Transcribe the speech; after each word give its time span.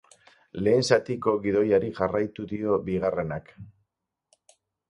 Lehen 0.67 0.85
zatiko 0.95 1.33
gidoiari 1.43 1.91
jarraitu 1.99 2.49
dio 2.55 2.81
bigarrenak. 2.89 3.55